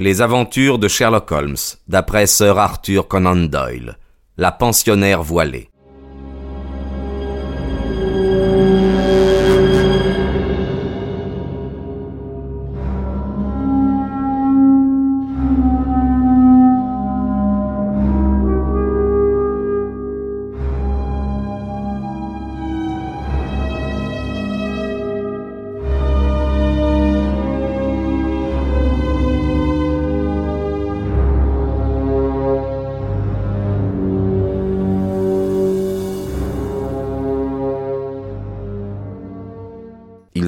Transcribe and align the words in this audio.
Les 0.00 0.22
aventures 0.22 0.78
de 0.78 0.88
Sherlock 0.88 1.30
Holmes, 1.30 1.76
d'après 1.86 2.26
Sir 2.26 2.58
Arthur 2.58 3.06
Conan 3.06 3.36
Doyle. 3.36 3.98
La 4.38 4.50
pensionnaire 4.50 5.22
voilée. 5.22 5.68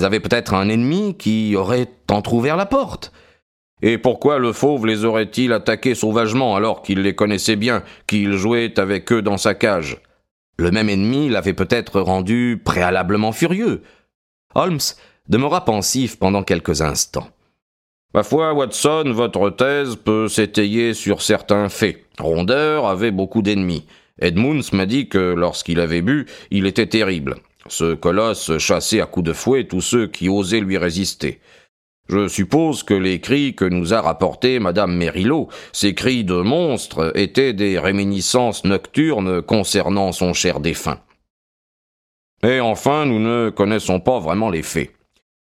Ils 0.02 0.06
avaient 0.06 0.19
peut-être 0.19 0.55
un 0.55 0.69
ennemi 0.69 1.16
qui 1.16 1.55
aurait 1.55 1.87
entr'ouvert 2.10 2.56
la 2.56 2.66
porte. 2.66 3.12
Et 3.83 3.98
pourquoi 3.98 4.41
le 4.41 4.52
fauve 4.52 4.84
les 4.84 5.05
aurait-il 5.05 5.52
attaqués 5.52 5.95
sauvagement 5.95 6.56
alors 6.56 6.83
qu'il 6.83 7.02
les 7.02 7.15
connaissait 7.15 7.55
bien, 7.55 7.84
qu'il 8.09 8.33
jouait 8.33 8.80
avec 8.80 9.12
eux 9.12 9.23
dans 9.23 9.37
sa 9.37 9.55
cage? 9.55 9.98
Le 10.59 10.73
même 10.73 10.88
ennemi 10.88 11.29
l'avait 11.29 11.52
peut-être 11.52 12.01
rendu 12.01 12.60
préalablement 12.65 13.30
furieux. 13.30 13.84
Holmes 14.57 14.80
demeura 15.29 15.65
pensif 15.65 16.19
pendant 16.19 16.43
quelques 16.43 16.82
instants. 16.82 17.29
Ma 18.12 18.24
foi, 18.24 18.55
Watson, 18.55 19.05
votre 19.07 19.51
thèse 19.51 19.95
peut 19.95 20.27
s'étayer 20.27 20.95
sur 20.95 21.23
certains 21.23 21.69
faits. 21.69 22.05
Rondeur 22.19 22.88
avait 22.88 23.12
beaucoup 23.12 23.41
d'ennemis. 23.41 23.87
Edmunds 24.21 24.73
m'a 24.73 24.87
dit 24.87 25.09
que 25.09 25.32
lorsqu'il 25.35 25.79
avait 25.79 26.02
bu, 26.02 26.26
il 26.51 26.66
était 26.66 26.88
terrible. 26.88 27.37
Ce 27.68 27.95
colosse 27.95 28.59
chassait 28.59 29.01
à 29.01 29.07
coups 29.07 29.27
de 29.27 29.32
fouet 29.32 29.65
tous 29.65 29.80
ceux 29.80 30.07
qui 30.07 30.29
osaient 30.29 30.60
lui 30.60 30.79
résister. 30.79 31.41
Je 32.09 32.29
suppose 32.29 32.82
que 32.82 32.95
les 32.95 33.21
cris 33.21 33.54
que 33.54 33.65
nous 33.65 33.95
a 33.95 34.01
rapportés 34.01 34.59
Madame 34.59 34.95
Merillo, 34.95 35.49
ces 35.73 35.95
cris 35.95 36.24
de 36.24 36.35
monstre, 36.35 37.13
étaient 37.15 37.52
des 37.52 37.79
réminiscences 37.79 38.65
nocturnes 38.65 39.41
concernant 39.41 40.13
son 40.13 40.35
cher 40.35 40.60
défunt. 40.60 41.01
Et 42.43 42.60
enfin, 42.60 43.07
nous 43.07 43.21
ne 43.21 43.51
connaissons 43.51 44.01
pas 44.01 44.19
vraiment 44.19 44.51
les 44.51 44.63
faits. 44.63 44.93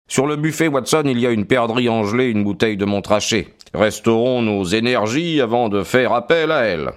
Sur 0.08 0.25
le 0.25 0.38
buffet 0.38 0.69
Watson, 0.69 1.03
il 1.05 1.19
y 1.19 1.27
a 1.27 1.31
une 1.31 1.45
perdrix 1.45 1.89
angelée, 1.89 2.30
une 2.30 2.45
bouteille 2.45 2.77
de 2.77 2.86
Montrachet. 2.86 3.49
Resterons 3.73 4.42
nos 4.42 4.64
énergies 4.64 5.42
avant 5.42 5.67
de 5.67 5.83
faire 5.83 6.14
appel 6.14 6.52
à 6.52 6.61
elle. 6.61 6.92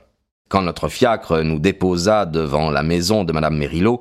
Quand 0.48 0.62
notre 0.62 0.88
fiacre 0.88 1.40
nous 1.40 1.58
déposa 1.58 2.24
devant 2.24 2.70
la 2.70 2.84
maison 2.84 3.24
de 3.24 3.32
Madame 3.32 3.56
Merillo, 3.56 4.00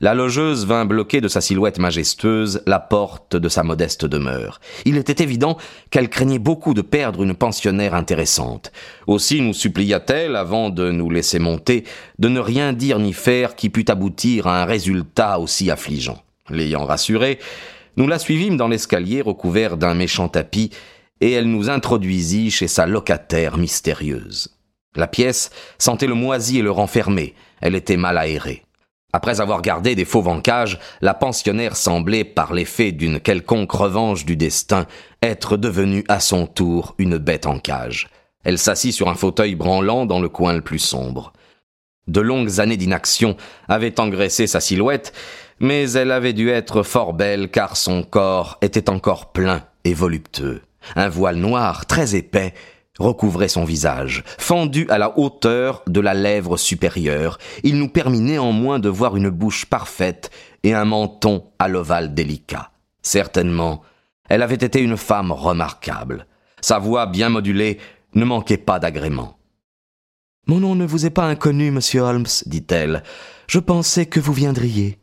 la 0.00 0.14
logeuse 0.14 0.64
vint 0.64 0.84
bloquer 0.84 1.20
de 1.20 1.28
sa 1.28 1.40
silhouette 1.40 1.78
majestueuse 1.78 2.62
la 2.66 2.78
porte 2.78 3.36
de 3.36 3.48
sa 3.48 3.62
modeste 3.62 4.04
demeure. 4.04 4.60
Il 4.84 4.96
était 4.96 5.22
évident 5.22 5.56
qu'elle 5.90 6.08
craignait 6.08 6.38
beaucoup 6.38 6.74
de 6.74 6.82
perdre 6.82 7.22
une 7.22 7.34
pensionnaire 7.34 7.94
intéressante. 7.94 8.72
Aussi 9.06 9.40
nous 9.40 9.54
supplia-t-elle, 9.54 10.36
avant 10.36 10.70
de 10.70 10.90
nous 10.90 11.10
laisser 11.10 11.38
monter, 11.38 11.84
de 12.18 12.28
ne 12.28 12.40
rien 12.40 12.72
dire 12.72 12.98
ni 12.98 13.12
faire 13.12 13.56
qui 13.56 13.70
pût 13.70 13.90
aboutir 13.90 14.46
à 14.46 14.62
un 14.62 14.64
résultat 14.64 15.40
aussi 15.40 15.70
affligeant. 15.70 16.22
L'ayant 16.50 16.84
rassurée, 16.84 17.38
nous 17.96 18.06
la 18.06 18.18
suivîmes 18.18 18.56
dans 18.56 18.68
l'escalier 18.68 19.20
recouvert 19.20 19.76
d'un 19.76 19.94
méchant 19.94 20.28
tapis, 20.28 20.70
et 21.20 21.32
elle 21.32 21.50
nous 21.50 21.68
introduisit 21.68 22.52
chez 22.52 22.68
sa 22.68 22.86
locataire 22.86 23.58
mystérieuse. 23.58 24.54
La 24.94 25.08
pièce 25.08 25.50
sentait 25.78 26.06
le 26.06 26.14
moisi 26.14 26.60
et 26.60 26.62
le 26.62 26.70
renfermé, 26.70 27.34
elle 27.60 27.74
était 27.74 27.96
mal 27.96 28.16
aérée. 28.16 28.62
Après 29.14 29.40
avoir 29.40 29.62
gardé 29.62 29.94
des 29.94 30.04
faux 30.04 30.26
en 30.26 30.42
cage, 30.42 30.78
la 31.00 31.14
pensionnaire 31.14 31.76
semblait, 31.76 32.24
par 32.24 32.52
l'effet 32.52 32.92
d'une 32.92 33.20
quelconque 33.20 33.72
revanche 33.72 34.26
du 34.26 34.36
destin, 34.36 34.86
être 35.22 35.56
devenue 35.56 36.04
à 36.08 36.20
son 36.20 36.46
tour 36.46 36.94
une 36.98 37.16
bête 37.16 37.46
en 37.46 37.58
cage. 37.58 38.10
Elle 38.44 38.58
s'assit 38.58 38.92
sur 38.92 39.08
un 39.08 39.14
fauteuil 39.14 39.54
branlant 39.54 40.04
dans 40.04 40.20
le 40.20 40.28
coin 40.28 40.52
le 40.52 40.60
plus 40.60 40.78
sombre. 40.78 41.32
De 42.06 42.20
longues 42.20 42.60
années 42.60 42.76
d'inaction 42.76 43.36
avaient 43.66 43.98
engraissé 43.98 44.46
sa 44.46 44.60
silhouette, 44.60 45.14
mais 45.58 45.90
elle 45.92 46.12
avait 46.12 46.34
dû 46.34 46.50
être 46.50 46.82
fort 46.82 47.14
belle 47.14 47.50
car 47.50 47.78
son 47.78 48.02
corps 48.02 48.58
était 48.60 48.90
encore 48.90 49.32
plein 49.32 49.62
et 49.84 49.94
voluptueux. 49.94 50.60
Un 50.96 51.08
voile 51.08 51.36
noir, 51.36 51.86
très 51.86 52.14
épais, 52.14 52.52
recouvrait 52.98 53.48
son 53.48 53.64
visage, 53.64 54.24
fendu 54.38 54.86
à 54.90 54.98
la 54.98 55.18
hauteur 55.18 55.82
de 55.86 56.00
la 56.00 56.14
lèvre 56.14 56.56
supérieure. 56.56 57.38
Il 57.62 57.78
nous 57.78 57.88
permit 57.88 58.20
néanmoins 58.20 58.78
de 58.78 58.88
voir 58.88 59.16
une 59.16 59.30
bouche 59.30 59.66
parfaite 59.66 60.30
et 60.62 60.74
un 60.74 60.84
menton 60.84 61.44
à 61.58 61.68
l'ovale 61.68 62.14
délicat. 62.14 62.70
Certainement, 63.02 63.82
elle 64.28 64.42
avait 64.42 64.54
été 64.54 64.80
une 64.80 64.96
femme 64.96 65.32
remarquable. 65.32 66.26
Sa 66.60 66.78
voix 66.78 67.06
bien 67.06 67.28
modulée 67.28 67.78
ne 68.14 68.24
manquait 68.24 68.56
pas 68.56 68.78
d'agrément. 68.78 69.38
Mon 70.46 70.60
nom 70.60 70.74
ne 70.74 70.86
vous 70.86 71.06
est 71.06 71.10
pas 71.10 71.26
inconnu, 71.26 71.70
monsieur 71.70 72.00
Holmes, 72.00 72.26
dit-elle. 72.46 73.02
Je 73.46 73.58
pensais 73.58 74.06
que 74.06 74.18
vous 74.18 74.32
viendriez. 74.32 74.98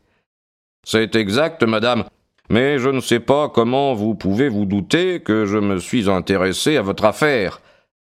C'est 0.84 1.14
exact, 1.16 1.62
madame. 1.62 2.04
Mais 2.48 2.78
je 2.78 2.88
ne 2.88 3.00
sais 3.00 3.20
pas 3.20 3.48
comment 3.48 3.94
vous 3.94 4.14
pouvez 4.14 4.48
vous 4.48 4.66
douter 4.66 5.20
que 5.20 5.46
je 5.46 5.58
me 5.58 5.78
suis 5.78 6.08
intéressé 6.08 6.76
à 6.76 6.82
votre 6.82 7.04
affaire. 7.04 7.60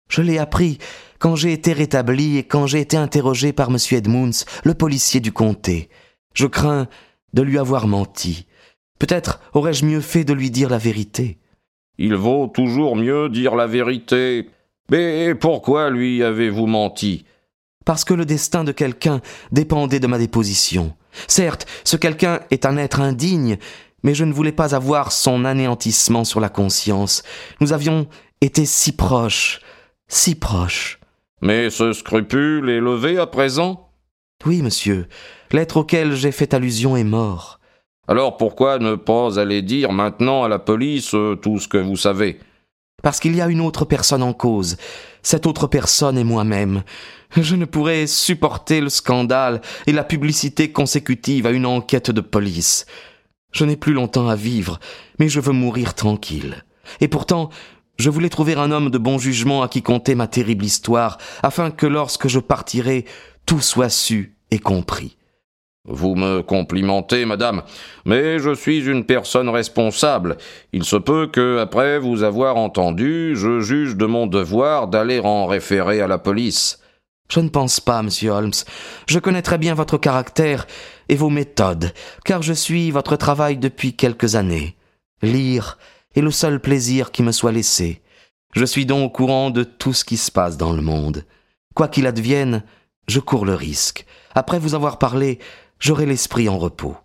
Je 0.09 0.23
l'ai 0.23 0.39
appris 0.39 0.79
quand 1.19 1.37
j'ai 1.37 1.53
été 1.53 1.73
rétabli 1.73 2.39
et 2.39 2.45
quand 2.45 2.67
j'ai 2.67 2.81
été 2.81 2.97
interrogé 2.97 3.53
par 3.53 3.71
M. 3.71 3.79
Edmunds, 3.93 4.45
le 4.65 4.75
policier 4.75 5.21
du 5.21 5.33
comté. 5.33 5.89
Je 6.35 6.47
crains 6.47 6.89
de 7.33 7.43
lui 7.43 7.59
avoir 7.59 7.87
menti. 7.87 8.47
Peut-être 8.99 9.41
aurais-je 9.55 9.85
mieux 9.85 10.01
fait 10.01 10.25
de 10.25 10.33
lui 10.33 10.51
dire 10.51 10.69
la 10.69 10.79
vérité. 10.79 11.39
Il 11.99 12.15
vaut 12.15 12.49
toujours 12.49 12.97
mieux 12.97 13.29
dire 13.29 13.55
la 13.55 13.67
vérité. 13.67 14.51
Mais 14.91 15.35
pourquoi 15.35 15.91
lui 15.91 16.23
avez-vous 16.23 16.67
menti? 16.67 17.25
Parce 17.85 18.05
que 18.05 18.15
le 18.15 18.25
destin 18.25 18.65
de 18.65 18.73
quelqu'un 18.73 19.21
dépendait 19.53 20.01
de 20.01 20.07
ma 20.07 20.19
déposition. 20.19 20.95
Certes, 21.29 21.67
ce 21.85 21.97
quelqu'un 21.97 22.41
est 22.51 22.67
un 22.67 22.77
être 22.77 23.01
indigne, 23.01 23.59
mais 24.03 24.15
je 24.15 24.25
ne 24.25 24.33
voulais 24.33 24.53
pas 24.53 24.75
avoir 24.75 25.13
son 25.13 25.45
anéantissement 25.45 26.25
sur 26.25 26.41
la 26.41 26.49
conscience. 26.49 27.23
Nous 27.61 27.73
avions 27.73 28.07
été 28.41 28.67
si 28.67 28.93
proches 28.93 29.61
si 30.15 30.35
proche. 30.35 31.01
Mais 31.43 31.71
ce 31.71 31.93
scrupule 31.93 32.71
est 32.71 32.81
levé 32.81 33.19
à 33.19 33.27
présent? 33.27 33.91
Oui, 34.47 34.63
monsieur. 34.63 35.09
L'être 35.51 35.79
auquel 35.79 36.15
j'ai 36.15 36.33
fait 36.33 36.55
allusion 36.55 36.97
est 36.97 37.05
mort. 37.05 37.61
Alors 38.07 38.37
pourquoi 38.37 38.79
ne 38.79 38.95
pas 38.95 39.41
aller 39.41 39.63
dire 39.63 39.93
maintenant 39.93 40.45
à 40.45 40.49
la 40.49 40.59
police 40.59 41.15
euh, 41.15 41.37
tout 41.37 41.59
ce 41.59 41.69
que 41.69 41.79
vous 41.79 41.97
savez? 41.97 42.39
Parce 43.03 43.19
qu'il 43.21 43.35
y 43.35 43.41
a 43.41 43.49
une 43.49 43.61
autre 43.61 43.85
personne 43.85 44.23
en 44.23 44.33
cause. 44.33 44.77
Cette 45.23 45.47
autre 45.47 45.67
personne 45.67 46.17
est 46.17 46.25
moi-même. 46.25 46.85
Je 47.37 47.57
ne 47.57 47.65
pourrais 47.65 48.07
supporter 48.07 48.81
le 48.81 48.91
scandale 48.91 49.61
et 49.87 49.93
la 49.93 50.05
publicité 50.05 50.71
consécutive 50.71 51.47
à 51.47 51.51
une 51.51 51.67
enquête 51.67 52.11
de 52.11 52.21
police. 52.21 52.87
Je 53.53 53.65
n'ai 53.65 53.77
plus 53.77 53.93
longtemps 53.93 54.29
à 54.29 54.37
vivre, 54.37 54.79
mais 55.19 55.29
je 55.29 55.41
veux 55.41 55.53
mourir 55.53 55.95
tranquille. 55.95 56.65
Et 57.01 57.09
pourtant, 57.09 57.51
je 57.97 58.11
voulais 58.11 58.29
trouver 58.29 58.55
un 58.55 58.71
homme 58.71 58.91
de 58.91 58.99
bon 58.99 59.19
jugement 59.19 59.63
à 59.63 59.69
qui 59.69 59.83
conter 59.83 60.15
ma 60.15 60.27
terrible 60.27 60.65
histoire, 60.65 61.19
afin 61.43 61.71
que 61.71 61.87
lorsque 61.87 62.29
je 62.29 62.39
partirai, 62.41 63.05
tout 63.47 63.61
soit 63.61 63.89
su 63.89 64.37
et 64.51 64.59
compris. 64.59 65.17
Vous 65.87 66.15
me 66.15 66.41
complimentez, 66.41 67.27
madame, 67.27 67.63
mais 68.07 68.39
je 68.39 68.55
suis 68.55 68.87
une 68.87 69.05
personne 69.05 69.51
responsable. 69.51 70.39
Il 70.73 70.85
se 70.85 70.97
peut 70.97 71.27
que, 71.27 71.59
après 71.59 71.99
vous 71.99 72.23
avoir 72.23 72.57
entendu, 72.57 73.37
je 73.37 73.61
juge 73.61 73.95
de 73.97 74.07
mon 74.07 74.27
devoir 74.27 74.89
d'aller 74.89 75.21
en 75.21 75.45
référer 75.45 76.01
à 76.01 76.07
la 76.07 76.17
police. 76.17 76.81
Je 77.31 77.41
ne 77.41 77.51
pense 77.51 77.81
pas, 77.81 78.03
monsieur 78.03 78.31
Holmes. 78.31 78.53
Je 79.07 79.19
connais 79.19 79.43
très 79.43 79.59
bien 79.59 79.75
votre 79.75 79.99
caractère 79.99 80.67
et 81.11 81.17
vos 81.17 81.31
méthodes, 81.31 81.93
car 82.25 82.43
je 82.43 82.55
suis 82.55 82.91
votre 82.91 83.17
travail 83.17 83.59
depuis 83.59 83.95
quelques 83.95 84.37
années. 84.37 84.77
Lire, 85.21 85.79
est 86.15 86.21
le 86.21 86.31
seul 86.31 86.61
plaisir 86.61 87.11
qui 87.11 87.23
me 87.23 87.33
soit 87.33 87.53
laissé. 87.53 88.03
Je 88.55 88.65
suis 88.65 88.87
donc 88.87 89.11
au 89.11 89.11
courant 89.11 89.51
de 89.51 89.65
tout 89.65 89.93
ce 89.93 90.05
qui 90.05 90.17
se 90.17 90.31
passe 90.31 90.57
dans 90.57 90.73
le 90.73 90.83
monde. 90.83 91.25
Quoi 91.75 91.89
qu'il 91.89 92.07
advienne, 92.07 92.63
je 93.09 93.21
cours 93.21 93.45
le 93.45 93.55
risque. 93.55 94.07
Après 94.35 94.59
vous 94.59 94.75
avoir 94.75 94.99
parlé, 94.99 95.39
j'aurai 95.79 96.07
l'esprit 96.07 96.49
en 96.49 96.59
repos. 96.59 96.97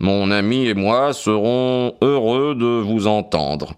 Mon 0.00 0.30
ami 0.30 0.66
et 0.66 0.74
moi 0.74 1.12
serons 1.12 1.94
heureux 2.02 2.54
de 2.54 2.82
vous 2.82 3.06
entendre. 3.06 3.74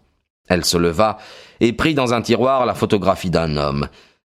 Elle 0.48 0.64
se 0.64 0.76
leva 0.76 1.18
et 1.60 1.72
prit 1.72 1.94
dans 1.94 2.12
un 2.12 2.22
tiroir 2.22 2.66
la 2.66 2.74
photographie 2.74 3.30
d'un 3.30 3.56
homme. 3.56 3.88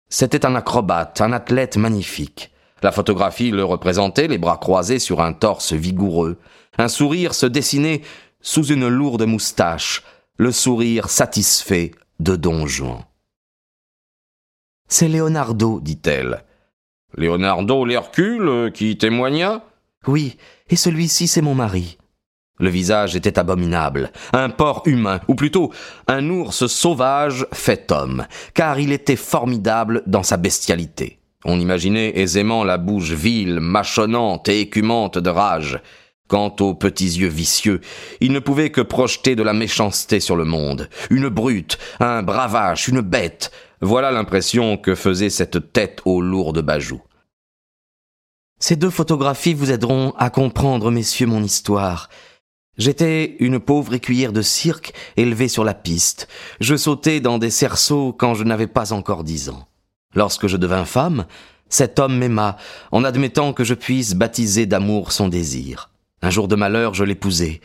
C'était 0.09 0.45
un 0.45 0.55
acrobate, 0.55 1.21
un 1.21 1.33
athlète 1.33 1.75
magnifique. 1.77 2.51
La 2.83 2.91
photographie 2.91 3.49
le 3.49 3.63
représentait, 3.63 4.27
les 4.27 4.37
bras 4.37 4.57
croisés 4.57 4.99
sur 4.99 5.21
un 5.21 5.33
torse 5.33 5.73
vigoureux. 5.73 6.37
Un 6.77 6.87
sourire 6.87 7.33
se 7.33 7.45
dessinait 7.45 8.01
sous 8.41 8.65
une 8.65 8.87
lourde 8.87 9.23
moustache, 9.23 10.03
le 10.37 10.51
sourire 10.51 11.09
satisfait 11.09 11.91
de 12.19 12.35
Don 12.35 12.65
Juan. 12.65 13.03
C'est 14.87 15.07
Leonardo, 15.07 15.79
dit-elle. 15.79 16.43
Leonardo 17.15 17.85
l'Hercule 17.85 18.47
euh, 18.47 18.69
qui 18.71 18.97
témoigna? 18.97 19.63
Oui, 20.07 20.37
et 20.69 20.75
celui-ci 20.75 21.27
c'est 21.27 21.41
mon 21.41 21.53
mari. 21.53 21.97
Le 22.59 22.69
visage 22.69 23.15
était 23.15 23.37
abominable, 23.37 24.11
un 24.31 24.49
porc 24.49 24.83
humain, 24.85 25.19
ou 25.27 25.35
plutôt 25.35 25.71
un 26.07 26.29
ours 26.29 26.67
sauvage 26.67 27.45
fait 27.51 27.91
homme, 27.91 28.25
car 28.53 28.79
il 28.79 28.91
était 28.91 29.15
formidable 29.15 30.03
dans 30.07 30.23
sa 30.23 30.37
bestialité. 30.37 31.19
On 31.45 31.59
imaginait 31.59 32.17
aisément 32.17 32.63
la 32.63 32.77
bouche 32.77 33.11
vile, 33.11 33.59
mâchonnante 33.59 34.49
et 34.49 34.61
écumante 34.61 35.17
de 35.17 35.29
rage. 35.29 35.79
Quant 36.33 36.55
aux 36.61 36.73
petits 36.73 37.19
yeux 37.19 37.27
vicieux, 37.27 37.79
il 38.19 38.31
ne 38.31 38.39
pouvait 38.39 38.71
que 38.71 38.81
projeter 38.81 39.35
de 39.35 39.43
la 39.43 39.53
méchanceté 39.53 40.19
sur 40.19 40.35
le 40.35 40.45
monde. 40.45 40.89
Une 41.11 41.29
brute, 41.29 41.77
un 41.99 42.23
bravache, 42.23 42.87
une 42.87 43.01
bête. 43.01 43.51
Voilà 43.81 44.11
l'impression 44.11 44.77
que 44.77 44.95
faisait 44.95 45.29
cette 45.29 45.71
tête 45.73 46.01
aux 46.05 46.21
lourdes 46.21 46.63
bajoux. 46.63 47.03
Ces 48.59 48.75
deux 48.75 48.89
photographies 48.89 49.53
vous 49.53 49.69
aideront 49.69 50.15
à 50.17 50.31
comprendre, 50.31 50.89
messieurs, 50.89 51.27
mon 51.27 51.43
histoire. 51.43 52.09
J'étais 52.79 53.35
une 53.37 53.59
pauvre 53.59 53.93
écuyère 53.93 54.33
de 54.33 54.41
cirque 54.41 54.91
élevée 55.17 55.49
sur 55.49 55.63
la 55.63 55.75
piste. 55.75 56.27
Je 56.59 56.75
sautais 56.75 57.19
dans 57.19 57.37
des 57.37 57.51
cerceaux 57.51 58.11
quand 58.11 58.33
je 58.33 58.43
n'avais 58.43 58.65
pas 58.65 58.91
encore 58.91 59.23
dix 59.23 59.49
ans. 59.49 59.67
Lorsque 60.15 60.47
je 60.47 60.57
devins 60.57 60.85
femme, 60.85 61.27
cet 61.69 61.99
homme 61.99 62.17
m'aima, 62.17 62.57
en 62.91 63.03
admettant 63.03 63.53
que 63.53 63.63
je 63.63 63.75
puisse 63.75 64.15
baptiser 64.15 64.65
d'amour 64.65 65.11
son 65.11 65.27
désir. 65.27 65.91
Un 66.23 66.29
jour 66.29 66.47
de 66.47 66.55
malheur, 66.55 66.93
je 66.93 67.03
l'épousai. 67.03 67.59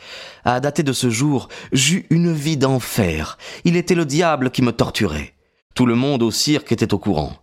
À 0.45 0.59
dater 0.59 0.83
de 0.83 0.93
ce 0.93 1.11
jour, 1.11 1.49
j'eus 1.71 2.07
une 2.11 2.33
vie 2.33 2.57
d'enfer. 2.57 3.39
Il 3.63 3.77
était 3.77 3.95
le 3.95 4.05
diable 4.05 4.51
qui 4.51 4.63
me 4.63 4.73
torturait. 4.73 5.35
Tout 5.77 5.87
le 5.87 5.95
monde 5.95 6.25
au 6.25 6.33
cirque 6.33 6.73
était 6.73 6.93
au 6.93 6.99
courant. 6.99 7.37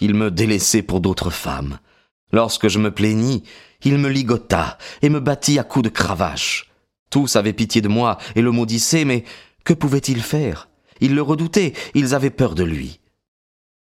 Il 0.00 0.14
me 0.14 0.28
délaissait 0.28 0.82
pour 0.82 1.00
d'autres 1.00 1.30
femmes. 1.30 1.78
Lorsque 2.32 2.66
je 2.66 2.80
me 2.80 2.90
plaignis, 2.90 3.44
il 3.84 3.96
me 3.98 4.08
ligota 4.08 4.76
et 5.02 5.08
me 5.08 5.20
battit 5.20 5.60
à 5.60 5.62
coups 5.62 5.84
de 5.84 5.88
cravache. 5.88 6.68
Tous 7.10 7.36
avaient 7.36 7.52
pitié 7.52 7.80
de 7.80 7.86
moi 7.86 8.18
et 8.34 8.42
le 8.42 8.50
maudissaient, 8.50 9.04
mais 9.04 9.22
que 9.64 9.72
pouvaient-ils 9.72 10.20
faire? 10.20 10.68
Ils 11.00 11.14
le 11.14 11.22
redoutaient, 11.22 11.74
ils 11.94 12.12
avaient 12.12 12.30
peur 12.30 12.56
de 12.56 12.64
lui. 12.64 12.98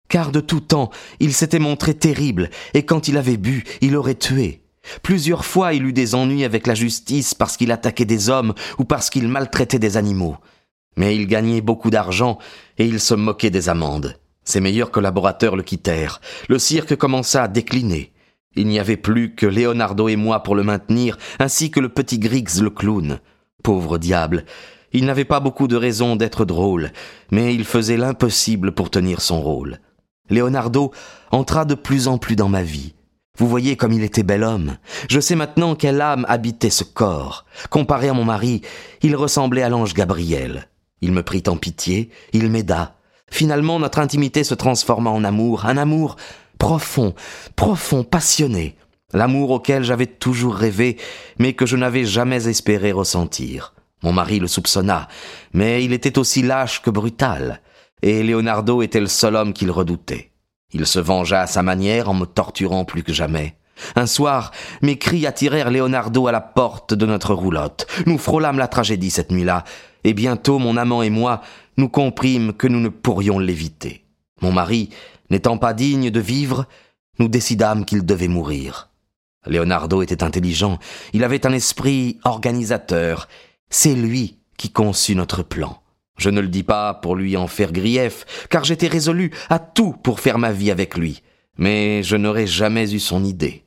Car 0.08 0.32
de 0.32 0.40
tout 0.40 0.60
temps, 0.60 0.88
il 1.20 1.34
s'était 1.34 1.58
montré 1.58 1.92
terrible, 1.92 2.48
et 2.72 2.86
quand 2.86 3.08
il 3.08 3.18
avait 3.18 3.36
bu, 3.36 3.62
il 3.82 3.94
aurait 3.94 4.14
tué. 4.14 4.61
Plusieurs 5.02 5.44
fois 5.44 5.74
il 5.74 5.84
eut 5.84 5.92
des 5.92 6.14
ennuis 6.14 6.44
avec 6.44 6.66
la 6.66 6.74
justice 6.74 7.34
parce 7.34 7.56
qu'il 7.56 7.72
attaquait 7.72 8.04
des 8.04 8.30
hommes 8.30 8.54
ou 8.78 8.84
parce 8.84 9.10
qu'il 9.10 9.28
maltraitait 9.28 9.78
des 9.78 9.96
animaux. 9.96 10.36
Mais 10.96 11.16
il 11.16 11.26
gagnait 11.26 11.60
beaucoup 11.60 11.90
d'argent 11.90 12.38
et 12.78 12.86
il 12.86 13.00
se 13.00 13.14
moquait 13.14 13.50
des 13.50 13.68
amendes. 13.68 14.18
Ses 14.44 14.60
meilleurs 14.60 14.90
collaborateurs 14.90 15.56
le 15.56 15.62
quittèrent. 15.62 16.20
Le 16.48 16.58
cirque 16.58 16.96
commença 16.96 17.44
à 17.44 17.48
décliner. 17.48 18.12
Il 18.54 18.66
n'y 18.66 18.78
avait 18.78 18.96
plus 18.96 19.34
que 19.34 19.46
Leonardo 19.46 20.08
et 20.08 20.16
moi 20.16 20.42
pour 20.42 20.54
le 20.54 20.62
maintenir, 20.62 21.16
ainsi 21.38 21.70
que 21.70 21.80
le 21.80 21.88
petit 21.88 22.18
Griggs 22.18 22.60
le 22.60 22.70
clown. 22.70 23.20
Pauvre 23.62 23.98
diable. 23.98 24.44
Il 24.92 25.06
n'avait 25.06 25.24
pas 25.24 25.40
beaucoup 25.40 25.68
de 25.68 25.76
raisons 25.76 26.16
d'être 26.16 26.44
drôle, 26.44 26.90
mais 27.30 27.54
il 27.54 27.64
faisait 27.64 27.96
l'impossible 27.96 28.72
pour 28.72 28.90
tenir 28.90 29.22
son 29.22 29.40
rôle. 29.40 29.78
Leonardo 30.28 30.92
entra 31.30 31.64
de 31.64 31.74
plus 31.74 32.08
en 32.08 32.18
plus 32.18 32.36
dans 32.36 32.48
ma 32.48 32.62
vie. 32.62 32.94
Vous 33.38 33.48
voyez 33.48 33.76
comme 33.76 33.92
il 33.92 34.02
était 34.02 34.22
bel 34.22 34.44
homme. 34.44 34.76
Je 35.08 35.18
sais 35.18 35.34
maintenant 35.34 35.74
quelle 35.74 36.00
âme 36.00 36.26
habitait 36.28 36.70
ce 36.70 36.84
corps. 36.84 37.46
Comparé 37.70 38.08
à 38.08 38.12
mon 38.12 38.24
mari, 38.24 38.60
il 39.02 39.16
ressemblait 39.16 39.62
à 39.62 39.70
l'ange 39.70 39.94
Gabriel. 39.94 40.68
Il 41.00 41.12
me 41.12 41.22
prit 41.22 41.42
en 41.46 41.56
pitié, 41.56 42.10
il 42.32 42.50
m'aida. 42.50 42.96
Finalement, 43.30 43.78
notre 43.78 43.98
intimité 43.98 44.44
se 44.44 44.54
transforma 44.54 45.10
en 45.10 45.24
amour, 45.24 45.64
un 45.64 45.78
amour 45.78 46.16
profond, 46.58 47.14
profond, 47.56 48.04
passionné, 48.04 48.76
l'amour 49.12 49.50
auquel 49.50 49.82
j'avais 49.82 50.06
toujours 50.06 50.54
rêvé, 50.54 50.98
mais 51.38 51.54
que 51.54 51.66
je 51.66 51.76
n'avais 51.76 52.04
jamais 52.04 52.46
espéré 52.46 52.92
ressentir. 52.92 53.74
Mon 54.02 54.12
mari 54.12 54.38
le 54.38 54.46
soupçonna, 54.46 55.08
mais 55.54 55.82
il 55.84 55.92
était 55.92 56.18
aussi 56.18 56.42
lâche 56.42 56.82
que 56.82 56.90
brutal, 56.90 57.62
et 58.02 58.22
Leonardo 58.22 58.82
était 58.82 59.00
le 59.00 59.06
seul 59.06 59.36
homme 59.36 59.52
qu'il 59.54 59.70
redoutait. 59.70 60.31
Il 60.72 60.86
se 60.86 60.98
vengea 60.98 61.42
à 61.42 61.46
sa 61.46 61.62
manière 61.62 62.08
en 62.08 62.14
me 62.14 62.24
torturant 62.24 62.84
plus 62.84 63.02
que 63.02 63.12
jamais. 63.12 63.56
Un 63.96 64.06
soir, 64.06 64.52
mes 64.80 64.98
cris 64.98 65.26
attirèrent 65.26 65.70
Leonardo 65.70 66.26
à 66.26 66.32
la 66.32 66.40
porte 66.40 66.94
de 66.94 67.06
notre 67.06 67.34
roulotte. 67.34 67.86
Nous 68.06 68.18
frôlâmes 68.18 68.58
la 68.58 68.68
tragédie 68.68 69.10
cette 69.10 69.32
nuit-là, 69.32 69.64
et 70.04 70.14
bientôt 70.14 70.58
mon 70.58 70.76
amant 70.76 71.02
et 71.02 71.10
moi, 71.10 71.42
nous 71.76 71.88
comprîmes 71.88 72.52
que 72.52 72.68
nous 72.68 72.80
ne 72.80 72.88
pourrions 72.88 73.38
l'éviter. 73.38 74.04
Mon 74.40 74.52
mari 74.52 74.90
N'étant 75.32 75.56
pas 75.56 75.72
digne 75.72 76.10
de 76.10 76.20
vivre, 76.20 76.66
nous 77.18 77.28
décidâmes 77.28 77.86
qu'il 77.86 78.04
devait 78.04 78.28
mourir. 78.28 78.90
Leonardo 79.46 80.02
était 80.02 80.22
intelligent, 80.22 80.78
il 81.14 81.24
avait 81.24 81.46
un 81.46 81.54
esprit 81.54 82.18
organisateur. 82.24 83.28
C'est 83.70 83.94
lui 83.94 84.36
qui 84.58 84.70
conçut 84.70 85.14
notre 85.14 85.42
plan. 85.42 85.81
Je 86.22 86.30
ne 86.30 86.40
le 86.40 86.46
dis 86.46 86.62
pas 86.62 86.94
pour 86.94 87.16
lui 87.16 87.36
en 87.36 87.48
faire 87.48 87.72
grief, 87.72 88.46
car 88.48 88.62
j'étais 88.62 88.86
résolu 88.86 89.32
à 89.50 89.58
tout 89.58 89.92
pour 90.04 90.20
faire 90.20 90.38
ma 90.38 90.52
vie 90.52 90.70
avec 90.70 90.96
lui. 90.96 91.20
Mais 91.58 92.04
je 92.04 92.14
n'aurais 92.14 92.46
jamais 92.46 92.94
eu 92.94 93.00
son 93.00 93.24
idée. 93.24 93.64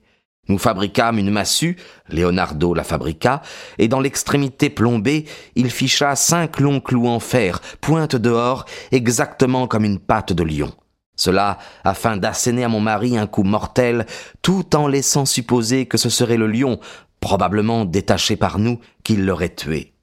Nous 0.48 0.58
fabriquâmes 0.58 1.20
une 1.20 1.32
massue, 1.32 1.76
Leonardo 2.08 2.74
la 2.74 2.86
fabriqua, 2.86 3.42
et 3.78 3.90
dans 3.90 4.00
l'extrémité 4.00 4.70
plombée, 4.70 5.26
il 5.56 5.70
ficha 5.70 6.16
cinq 6.16 6.62
longs 6.62 6.80
clous 6.80 7.10
en 7.10 7.20
fer, 7.20 7.60
pointe 7.82 8.16
dehors, 8.16 8.64
exactement 8.94 9.68
comme 9.68 9.84
une 9.84 10.00
patte 10.00 10.32
de 10.32 10.44
lion. 10.44 10.72
Cela 11.18 11.58
afin 11.84 12.16
d'asséner 12.16 12.64
à 12.64 12.70
mon 12.70 12.80
mari 12.80 13.18
un 13.18 13.28
coup 13.28 13.44
mortel, 13.44 14.06
tout 14.42 14.78
en 14.78 14.88
laissant 14.88 15.26
supposer 15.26 15.88
que 15.88 15.98
ce 15.98 16.10
serait 16.10 16.38
le 16.38 16.48
lion, 16.48 16.80
probablement 17.20 17.84
détaché 17.84 18.38
par 18.38 18.60
nous, 18.60 18.80
qui 19.04 19.18
l'aurait 19.18 19.54
tué. 19.54 19.95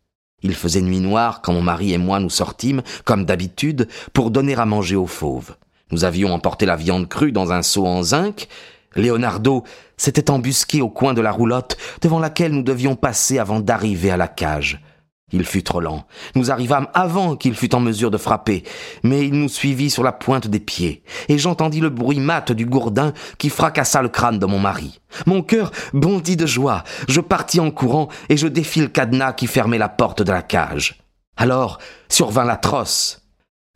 Il 0.42 0.54
faisait 0.54 0.80
nuit 0.80 1.00
noire 1.00 1.40
quand 1.42 1.52
mon 1.52 1.62
mari 1.62 1.92
et 1.92 1.98
moi 1.98 2.20
nous 2.20 2.30
sortîmes, 2.30 2.82
comme 3.04 3.24
d'habitude, 3.24 3.88
pour 4.12 4.30
donner 4.30 4.54
à 4.54 4.66
manger 4.66 4.96
aux 4.96 5.06
fauves. 5.06 5.56
Nous 5.90 6.04
avions 6.04 6.32
emporté 6.32 6.66
la 6.66 6.76
viande 6.76 7.08
crue 7.08 7.32
dans 7.32 7.52
un 7.52 7.62
seau 7.62 7.86
en 7.86 8.02
zinc. 8.02 8.48
Leonardo 8.96 9.64
s'était 9.96 10.30
embusqué 10.30 10.82
au 10.82 10.88
coin 10.88 11.14
de 11.14 11.20
la 11.20 11.30
roulotte 11.30 11.76
devant 12.00 12.18
laquelle 12.18 12.52
nous 12.52 12.62
devions 12.62 12.96
passer 12.96 13.38
avant 13.38 13.60
d'arriver 13.60 14.10
à 14.10 14.16
la 14.16 14.28
cage. 14.28 14.80
Il 15.32 15.44
fut 15.44 15.62
trop 15.62 15.80
lent. 15.80 16.04
Nous 16.34 16.50
arrivâmes 16.50 16.88
avant 16.92 17.36
qu'il 17.36 17.54
fût 17.54 17.74
en 17.74 17.80
mesure 17.80 18.10
de 18.10 18.18
frapper, 18.18 18.64
mais 19.02 19.26
il 19.26 19.34
nous 19.34 19.48
suivit 19.48 19.90
sur 19.90 20.02
la 20.02 20.12
pointe 20.12 20.46
des 20.46 20.60
pieds, 20.60 21.02
et 21.28 21.38
j'entendis 21.38 21.80
le 21.80 21.90
bruit 21.90 22.20
mat 22.20 22.52
du 22.52 22.66
gourdin 22.66 23.12
qui 23.38 23.48
fracassa 23.48 24.02
le 24.02 24.08
crâne 24.08 24.38
de 24.38 24.46
mon 24.46 24.58
mari. 24.58 25.00
Mon 25.26 25.42
cœur 25.42 25.70
bondit 25.92 26.36
de 26.36 26.46
joie. 26.46 26.84
Je 27.08 27.20
partis 27.20 27.60
en 27.60 27.70
courant 27.70 28.08
et 28.28 28.36
je 28.36 28.46
défis 28.46 28.80
le 28.80 28.88
cadenas 28.88 29.32
qui 29.32 29.46
fermait 29.46 29.78
la 29.78 29.88
porte 29.88 30.22
de 30.22 30.32
la 30.32 30.42
cage. 30.42 30.98
Alors 31.36 31.78
survint 32.08 32.44
l'atroce. 32.44 33.22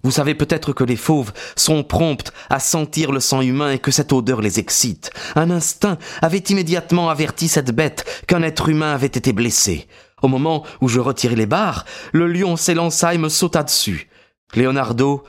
Vous 0.02 0.12
savez 0.12 0.34
peut-être 0.34 0.72
que 0.72 0.84
les 0.84 0.94
fauves 0.94 1.32
sont 1.56 1.82
promptes 1.82 2.32
à 2.48 2.60
sentir 2.60 3.10
le 3.10 3.18
sang 3.18 3.40
humain 3.40 3.72
et 3.72 3.78
que 3.78 3.90
cette 3.90 4.12
odeur 4.12 4.40
les 4.40 4.60
excite. 4.60 5.10
Un 5.34 5.50
instinct 5.50 5.98
avait 6.22 6.38
immédiatement 6.38 7.10
averti 7.10 7.48
cette 7.48 7.72
bête 7.72 8.04
qu'un 8.28 8.42
être 8.42 8.68
humain 8.68 8.94
avait 8.94 9.06
été 9.06 9.32
blessé. 9.32 9.88
Au 10.22 10.28
moment 10.28 10.64
où 10.80 10.88
je 10.88 11.00
retirai 11.00 11.36
les 11.36 11.46
barres, 11.46 11.84
le 12.12 12.26
lion 12.26 12.56
s'élança 12.56 13.14
et 13.14 13.18
me 13.18 13.28
sauta 13.28 13.62
dessus. 13.62 14.08
Leonardo 14.54 15.24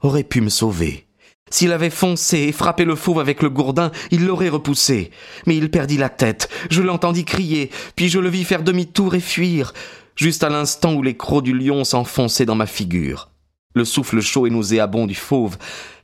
aurait 0.00 0.24
pu 0.24 0.40
me 0.40 0.48
sauver. 0.48 1.08
S'il 1.50 1.72
avait 1.72 1.90
foncé 1.90 2.38
et 2.38 2.52
frappé 2.52 2.84
le 2.84 2.94
fauve 2.94 3.18
avec 3.18 3.42
le 3.42 3.50
gourdin, 3.50 3.90
il 4.10 4.26
l'aurait 4.26 4.48
repoussé. 4.48 5.10
Mais 5.46 5.56
il 5.56 5.70
perdit 5.70 5.96
la 5.96 6.10
tête. 6.10 6.48
Je 6.70 6.82
l'entendis 6.82 7.24
crier, 7.24 7.70
puis 7.96 8.08
je 8.08 8.18
le 8.18 8.28
vis 8.28 8.44
faire 8.44 8.62
demi-tour 8.62 9.14
et 9.14 9.20
fuir, 9.20 9.72
juste 10.14 10.44
à 10.44 10.50
l'instant 10.50 10.94
où 10.94 11.02
les 11.02 11.16
crocs 11.16 11.44
du 11.44 11.54
lion 11.56 11.84
s'enfonçaient 11.84 12.46
dans 12.46 12.54
ma 12.54 12.66
figure. 12.66 13.30
Le 13.74 13.84
souffle 13.84 14.20
chaud 14.20 14.46
et 14.46 14.50
nauséabond 14.50 15.06
du 15.06 15.14
fauve 15.14 15.56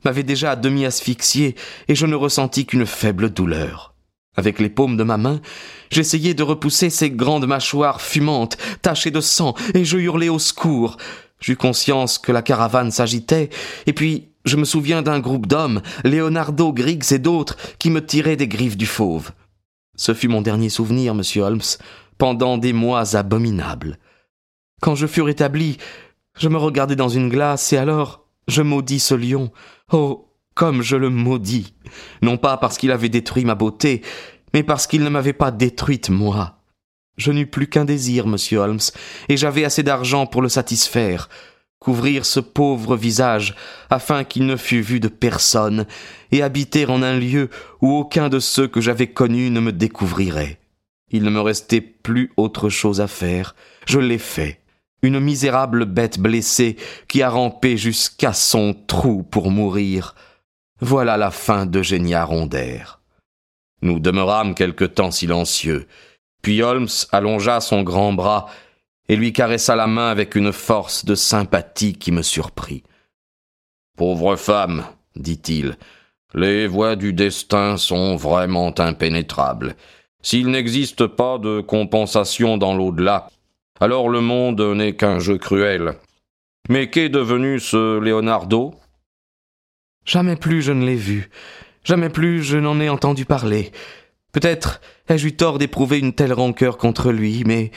m'avait 0.04 0.22
déjà 0.22 0.52
à 0.52 0.56
demi 0.56 0.86
asphyxié, 0.86 1.54
et 1.88 1.94
je 1.94 2.06
ne 2.06 2.14
ressentis 2.14 2.66
qu'une 2.66 2.86
faible 2.86 3.30
douleur. 3.30 3.93
Avec 4.36 4.58
les 4.58 4.68
paumes 4.68 4.96
de 4.96 5.04
ma 5.04 5.16
main, 5.16 5.40
j'essayais 5.90 6.34
de 6.34 6.42
repousser 6.42 6.90
ces 6.90 7.10
grandes 7.10 7.46
mâchoires 7.46 8.00
fumantes, 8.00 8.56
tachées 8.82 9.10
de 9.10 9.20
sang, 9.20 9.54
et 9.74 9.84
je 9.84 9.98
hurlais 9.98 10.28
au 10.28 10.38
secours. 10.38 10.96
J'eus 11.40 11.56
conscience 11.56 12.18
que 12.18 12.32
la 12.32 12.42
caravane 12.42 12.90
s'agitait, 12.90 13.50
et 13.86 13.92
puis 13.92 14.28
je 14.44 14.56
me 14.56 14.64
souviens 14.64 15.02
d'un 15.02 15.20
groupe 15.20 15.46
d'hommes, 15.46 15.82
Leonardo, 16.04 16.72
Griggs 16.72 17.12
et 17.12 17.18
d'autres, 17.18 17.56
qui 17.78 17.90
me 17.90 18.04
tiraient 18.04 18.36
des 18.36 18.48
griffes 18.48 18.76
du 18.76 18.86
fauve. 18.86 19.30
Ce 19.96 20.14
fut 20.14 20.28
mon 20.28 20.42
dernier 20.42 20.68
souvenir, 20.68 21.14
monsieur 21.14 21.42
Holmes, 21.42 21.60
pendant 22.18 22.58
des 22.58 22.72
mois 22.72 23.16
abominables. 23.16 23.98
Quand 24.80 24.94
je 24.94 25.06
fus 25.06 25.22
rétabli, 25.22 25.78
je 26.36 26.48
me 26.48 26.58
regardai 26.58 26.96
dans 26.96 27.08
une 27.08 27.28
glace, 27.28 27.72
et 27.72 27.76
alors 27.76 28.26
je 28.48 28.62
maudis 28.62 29.00
ce 29.00 29.14
lion. 29.14 29.52
Oh, 29.92 30.30
comme 30.54 30.82
je 30.82 30.96
le 30.96 31.10
maudis, 31.10 31.73
non 32.22 32.36
pas 32.36 32.56
parce 32.56 32.78
qu'il 32.78 32.90
avait 32.90 33.08
détruit 33.08 33.44
ma 33.44 33.54
beauté, 33.54 34.02
mais 34.52 34.62
parce 34.62 34.86
qu'il 34.86 35.02
ne 35.02 35.08
m'avait 35.08 35.32
pas 35.32 35.50
détruite 35.50 36.10
moi. 36.10 36.58
Je 37.16 37.30
n'eus 37.30 37.46
plus 37.46 37.68
qu'un 37.68 37.84
désir, 37.84 38.26
monsieur 38.26 38.58
Holmes, 38.58 38.80
et 39.28 39.36
j'avais 39.36 39.64
assez 39.64 39.82
d'argent 39.82 40.26
pour 40.26 40.42
le 40.42 40.48
satisfaire. 40.48 41.28
couvrir 41.80 42.24
ce 42.24 42.40
pauvre 42.40 42.96
visage 42.96 43.54
afin 43.90 44.24
qu'il 44.24 44.46
ne 44.46 44.56
fût 44.56 44.80
vu 44.80 45.00
de 45.00 45.08
personne, 45.08 45.84
et 46.32 46.42
habiter 46.42 46.86
en 46.86 47.02
un 47.02 47.18
lieu 47.18 47.50
où 47.82 47.92
aucun 47.92 48.30
de 48.30 48.38
ceux 48.38 48.66
que 48.66 48.80
j'avais 48.80 49.08
connus 49.08 49.50
ne 49.50 49.60
me 49.60 49.70
découvrirait. 49.70 50.58
Il 51.10 51.22
ne 51.22 51.30
me 51.30 51.40
restait 51.40 51.82
plus 51.82 52.32
autre 52.36 52.70
chose 52.70 53.00
à 53.00 53.06
faire. 53.06 53.54
Je 53.86 54.00
l'ai 54.00 54.18
fait. 54.18 54.60
Une 55.02 55.20
misérable 55.20 55.84
bête 55.84 56.18
blessée 56.18 56.76
qui 57.06 57.22
a 57.22 57.28
rampé 57.28 57.76
jusqu'à 57.76 58.32
son 58.32 58.74
trou 58.86 59.22
pour 59.22 59.50
mourir. 59.50 60.14
Voilà 60.80 61.16
la 61.16 61.30
fin 61.30 61.66
d'Eugénie 61.66 62.16
Rondère. 62.16 63.00
Nous 63.82 64.00
demeurâmes 64.00 64.54
quelque 64.54 64.84
temps 64.84 65.10
silencieux. 65.10 65.86
Puis 66.42 66.62
Holmes 66.62 66.88
allongea 67.12 67.60
son 67.60 67.82
grand 67.82 68.12
bras 68.12 68.46
et 69.08 69.16
lui 69.16 69.32
caressa 69.32 69.76
la 69.76 69.86
main 69.86 70.08
avec 70.08 70.34
une 70.34 70.52
force 70.52 71.04
de 71.04 71.14
sympathie 71.14 71.94
qui 71.94 72.10
me 72.10 72.22
surprit. 72.22 72.82
Pauvre 73.96 74.36
femme, 74.36 74.84
dit-il, 75.14 75.76
les 76.34 76.66
voies 76.66 76.96
du 76.96 77.12
destin 77.12 77.76
sont 77.76 78.16
vraiment 78.16 78.74
impénétrables. 78.78 79.76
S'il 80.22 80.48
n'existe 80.48 81.06
pas 81.06 81.38
de 81.38 81.60
compensation 81.60 82.56
dans 82.58 82.74
l'au-delà, 82.74 83.28
alors 83.78 84.08
le 84.08 84.20
monde 84.20 84.60
n'est 84.60 84.96
qu'un 84.96 85.20
jeu 85.20 85.38
cruel. 85.38 85.94
Mais 86.68 86.90
qu'est 86.90 87.10
devenu 87.10 87.60
ce 87.60 87.98
Leonardo? 87.98 88.74
Jamais 90.04 90.36
plus 90.36 90.62
je 90.62 90.72
ne 90.72 90.84
l'ai 90.84 90.96
vu, 90.96 91.30
jamais 91.82 92.10
plus 92.10 92.42
je 92.42 92.58
n'en 92.58 92.78
ai 92.80 92.88
entendu 92.88 93.24
parler. 93.24 93.72
Peut-être 94.32 94.80
ai-je 95.08 95.28
eu 95.28 95.36
tort 95.36 95.58
d'éprouver 95.58 95.98
une 95.98 96.12
telle 96.12 96.32
rancœur 96.32 96.76
contre 96.76 97.10
lui, 97.10 97.42
mais 97.46 97.70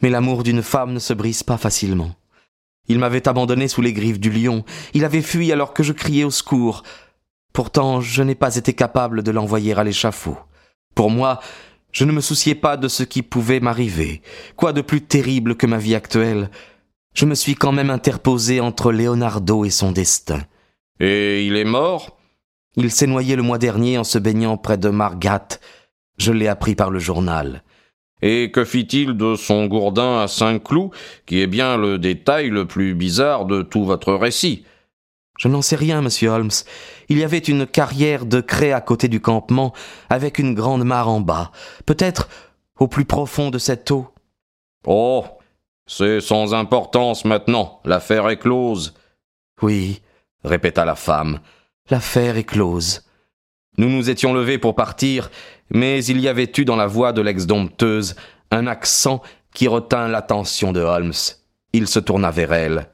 mais 0.00 0.10
l'amour 0.10 0.44
d'une 0.44 0.62
femme 0.62 0.92
ne 0.92 0.98
se 0.98 1.12
brise 1.12 1.42
pas 1.42 1.58
facilement. 1.58 2.14
Il 2.86 2.98
m'avait 2.98 3.28
abandonné 3.28 3.68
sous 3.68 3.82
les 3.82 3.92
griffes 3.92 4.20
du 4.20 4.30
lion, 4.30 4.64
il 4.94 5.04
avait 5.04 5.22
fui 5.22 5.52
alors 5.52 5.74
que 5.74 5.82
je 5.82 5.92
criais 5.92 6.24
au 6.24 6.30
secours. 6.30 6.84
Pourtant, 7.52 8.00
je 8.00 8.22
n'ai 8.22 8.34
pas 8.34 8.56
été 8.56 8.72
capable 8.72 9.22
de 9.22 9.30
l'envoyer 9.30 9.74
à 9.74 9.84
l'échafaud. 9.84 10.38
Pour 10.94 11.10
moi, 11.10 11.40
je 11.92 12.04
ne 12.04 12.12
me 12.12 12.20
souciais 12.20 12.54
pas 12.54 12.76
de 12.76 12.88
ce 12.88 13.02
qui 13.02 13.22
pouvait 13.22 13.60
m'arriver. 13.60 14.22
Quoi 14.56 14.72
de 14.72 14.80
plus 14.80 15.02
terrible 15.02 15.56
que 15.56 15.66
ma 15.66 15.78
vie 15.78 15.94
actuelle? 15.94 16.50
Je 17.14 17.26
me 17.26 17.34
suis 17.34 17.56
quand 17.56 17.72
même 17.72 17.90
interposé 17.90 18.60
entre 18.60 18.92
Leonardo 18.92 19.64
et 19.64 19.70
son 19.70 19.92
destin. 19.92 20.42
Et 21.00 21.46
il 21.46 21.56
est 21.56 21.64
mort 21.64 22.18
Il 22.76 22.90
s'est 22.90 23.06
noyé 23.06 23.36
le 23.36 23.42
mois 23.42 23.58
dernier 23.58 23.98
en 23.98 24.04
se 24.04 24.18
baignant 24.18 24.56
près 24.56 24.78
de 24.78 24.88
Margat. 24.88 25.60
Je 26.18 26.32
l'ai 26.32 26.48
appris 26.48 26.74
par 26.74 26.90
le 26.90 26.98
journal. 26.98 27.62
Et 28.20 28.50
que 28.50 28.64
fit-il 28.64 29.16
de 29.16 29.36
son 29.36 29.66
gourdin 29.66 30.20
à 30.20 30.28
cinq 30.28 30.64
clous, 30.64 30.90
qui 31.24 31.40
est 31.40 31.46
bien 31.46 31.76
le 31.76 31.98
détail 31.98 32.50
le 32.50 32.66
plus 32.66 32.94
bizarre 32.94 33.44
de 33.44 33.62
tout 33.62 33.84
votre 33.84 34.12
récit? 34.12 34.64
Je 35.38 35.46
n'en 35.46 35.62
sais 35.62 35.76
rien, 35.76 36.02
monsieur 36.02 36.30
Holmes. 36.30 36.50
Il 37.08 37.18
y 37.18 37.24
avait 37.24 37.38
une 37.38 37.64
carrière 37.64 38.26
de 38.26 38.40
craie 38.40 38.72
à 38.72 38.80
côté 38.80 39.06
du 39.06 39.20
campement, 39.20 39.72
avec 40.10 40.40
une 40.40 40.54
grande 40.54 40.82
mare 40.82 41.08
en 41.08 41.20
bas, 41.20 41.52
peut-être 41.86 42.28
au 42.80 42.88
plus 42.88 43.04
profond 43.04 43.50
de 43.50 43.58
cette 43.58 43.90
eau. 43.92 44.08
Oh. 44.84 45.24
C'est 45.86 46.20
sans 46.20 46.52
importance 46.52 47.24
maintenant. 47.24 47.80
L'affaire 47.86 48.28
est 48.28 48.38
close. 48.38 48.94
Oui, 49.62 50.02
répéta 50.44 50.84
la 50.84 50.94
femme. 50.94 51.40
L'affaire 51.90 52.36
est 52.36 52.44
close. 52.44 53.02
Nous 53.76 53.88
nous 53.88 54.10
étions 54.10 54.34
levés 54.34 54.58
pour 54.58 54.74
partir, 54.74 55.30
mais 55.70 56.04
il 56.04 56.20
y 56.20 56.28
avait 56.28 56.50
eu 56.56 56.64
dans 56.64 56.76
la 56.76 56.86
voix 56.86 57.12
de 57.12 57.20
l'ex-dompteuse 57.20 58.16
un 58.50 58.66
accent 58.66 59.22
qui 59.54 59.68
retint 59.68 60.08
l'attention 60.08 60.72
de 60.72 60.80
Holmes. 60.80 61.12
Il 61.72 61.86
se 61.86 61.98
tourna 61.98 62.30
vers 62.30 62.52
elle. 62.52 62.88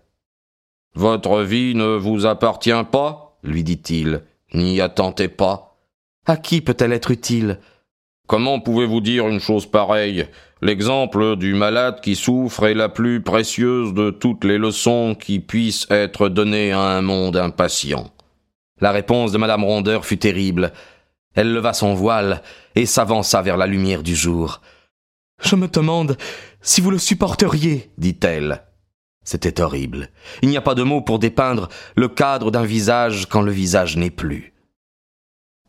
Votre 0.94 1.42
vie 1.42 1.74
ne 1.74 1.96
vous 1.96 2.26
appartient 2.26 2.84
pas, 2.90 3.38
lui 3.42 3.64
dit-il. 3.64 4.22
N'y 4.52 4.80
attentez 4.80 5.28
pas. 5.28 5.76
À 6.26 6.36
qui 6.36 6.60
peut-elle 6.60 6.92
être 6.92 7.10
utile? 7.10 7.58
Comment 8.26 8.58
pouvez-vous 8.58 9.02
dire 9.02 9.28
une 9.28 9.40
chose 9.40 9.66
pareille? 9.66 10.26
L'exemple 10.62 11.36
du 11.36 11.52
malade 11.52 12.00
qui 12.00 12.16
souffre 12.16 12.64
est 12.64 12.74
la 12.74 12.88
plus 12.88 13.22
précieuse 13.22 13.92
de 13.92 14.10
toutes 14.10 14.44
les 14.44 14.56
leçons 14.56 15.14
qui 15.14 15.40
puissent 15.40 15.86
être 15.90 16.30
données 16.30 16.72
à 16.72 16.80
un 16.80 17.02
monde 17.02 17.36
impatient. 17.36 18.10
La 18.80 18.92
réponse 18.92 19.30
de 19.32 19.38
madame 19.38 19.62
Rondeur 19.62 20.06
fut 20.06 20.16
terrible. 20.16 20.72
Elle 21.34 21.52
leva 21.52 21.74
son 21.74 21.92
voile 21.92 22.40
et 22.74 22.86
s'avança 22.86 23.42
vers 23.42 23.58
la 23.58 23.66
lumière 23.66 24.02
du 24.02 24.16
jour. 24.16 24.62
Je 25.42 25.54
me 25.54 25.68
demande 25.68 26.16
si 26.62 26.80
vous 26.80 26.90
le 26.90 26.98
supporteriez, 26.98 27.90
dit-elle. 27.98 28.62
C'était 29.22 29.60
horrible. 29.60 30.08
Il 30.40 30.48
n'y 30.48 30.56
a 30.56 30.62
pas 30.62 30.74
de 30.74 30.82
mots 30.82 31.02
pour 31.02 31.18
dépeindre 31.18 31.68
le 31.94 32.08
cadre 32.08 32.50
d'un 32.50 32.64
visage 32.64 33.26
quand 33.26 33.42
le 33.42 33.52
visage 33.52 33.98
n'est 33.98 34.10
plus. 34.10 34.53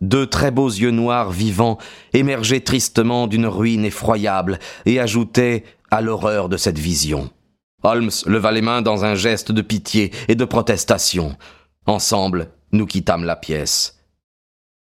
Deux 0.02 0.28
très 0.28 0.52
beaux 0.52 0.70
yeux 0.70 0.92
noirs 0.92 1.32
vivants 1.32 1.78
émergeaient 2.14 2.60
tristement 2.60 3.28
d'une 3.28 3.48
ruine 3.48 3.86
effroyable 3.86 4.60
et 4.86 5.00
ajoutaient 5.00 5.64
à 5.90 6.02
l'horreur 6.02 6.50
de 6.50 6.58
cette 6.58 6.80
vision. 6.80 7.30
Holmes 7.84 8.12
leva 8.26 8.52
les 8.52 8.62
mains 8.62 8.82
dans 8.82 9.06
un 9.06 9.16
geste 9.16 9.52
de 9.52 9.62
pitié 9.62 10.12
et 10.28 10.36
de 10.36 10.46
protestation. 10.46 11.38
Ensemble, 11.86 12.50
nous 12.72 12.86
quittâmes 12.86 13.24
la 13.24 13.36
pièce. 13.36 14.00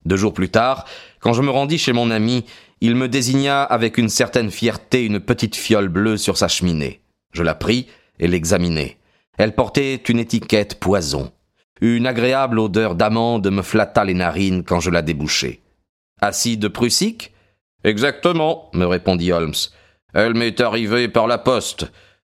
Deux 0.05 0.17
jours 0.17 0.33
plus 0.33 0.49
tard, 0.49 0.85
quand 1.19 1.33
je 1.33 1.41
me 1.41 1.49
rendis 1.49 1.77
chez 1.77 1.93
mon 1.93 2.11
ami, 2.11 2.45
il 2.81 2.95
me 2.95 3.07
désigna 3.07 3.63
avec 3.63 3.97
une 3.97 4.09
certaine 4.09 4.51
fierté 4.51 5.05
une 5.05 5.19
petite 5.19 5.55
fiole 5.55 5.89
bleue 5.89 6.17
sur 6.17 6.37
sa 6.37 6.47
cheminée. 6.47 7.01
Je 7.31 7.43
la 7.43 7.55
pris 7.55 7.87
et 8.19 8.27
l'examinai. 8.27 8.97
Elle 9.37 9.55
portait 9.55 9.95
une 9.95 10.19
étiquette 10.19 10.79
poison. 10.79 11.31
Une 11.81 12.07
agréable 12.07 12.59
odeur 12.59 12.95
d'amande 12.95 13.49
me 13.51 13.61
flatta 13.61 14.05
les 14.05 14.13
narines 14.13 14.63
quand 14.63 14.79
je 14.79 14.89
la 14.89 15.01
débouchai. 15.01 15.61
Acide 16.21 16.69
prussique 16.69 17.33
Exactement, 17.83 18.69
me 18.73 18.85
répondit 18.85 19.31
Holmes. 19.31 19.53
Elle 20.13 20.33
m'est 20.33 20.59
arrivée 20.61 21.07
par 21.07 21.27
la 21.27 21.37
poste. 21.37 21.91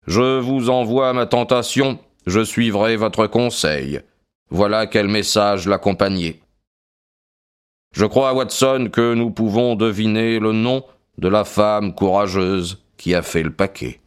Je 0.08 0.40
vous 0.40 0.70
envoie 0.70 1.14
ma 1.14 1.26
tentation, 1.26 2.00
je 2.26 2.44
suivrai 2.44 2.96
votre 2.96 3.28
conseil. 3.28 4.00
Voilà 4.50 4.88
quel 4.88 5.08
message 5.08 5.68
l'accompagnait. 5.68 6.40
Je 7.94 8.06
crois, 8.06 8.34
Watson, 8.34 8.90
que 8.92 9.14
nous 9.14 9.32
pouvons 9.32 9.76
deviner 9.76 10.40
le 10.40 10.52
nom 10.52 10.84
de 11.18 11.28
la 11.28 11.44
femme 11.44 11.94
courageuse 11.94 12.84
qui 12.98 13.14
a 13.14 13.22
fait 13.22 13.44
le 13.44 13.54
paquet. 13.54 14.00